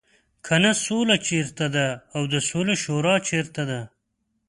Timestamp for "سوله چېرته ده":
0.85-1.87